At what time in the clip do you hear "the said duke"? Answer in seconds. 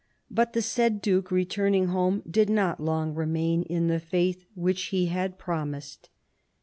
0.53-1.29